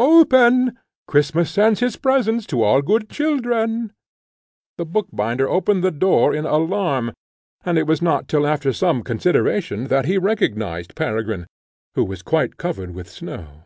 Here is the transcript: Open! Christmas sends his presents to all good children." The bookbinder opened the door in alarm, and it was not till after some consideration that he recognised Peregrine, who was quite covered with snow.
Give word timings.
Open! 0.00 0.78
Christmas 1.08 1.50
sends 1.50 1.80
his 1.80 1.96
presents 1.96 2.46
to 2.46 2.62
all 2.62 2.82
good 2.82 3.10
children." 3.10 3.92
The 4.76 4.84
bookbinder 4.86 5.48
opened 5.48 5.82
the 5.82 5.90
door 5.90 6.32
in 6.32 6.44
alarm, 6.46 7.12
and 7.64 7.76
it 7.76 7.82
was 7.88 8.00
not 8.00 8.28
till 8.28 8.46
after 8.46 8.72
some 8.72 9.02
consideration 9.02 9.88
that 9.88 10.04
he 10.04 10.16
recognised 10.16 10.94
Peregrine, 10.94 11.48
who 11.96 12.04
was 12.04 12.22
quite 12.22 12.58
covered 12.58 12.94
with 12.94 13.10
snow. 13.10 13.64